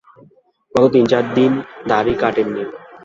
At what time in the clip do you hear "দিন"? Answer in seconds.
1.37-1.51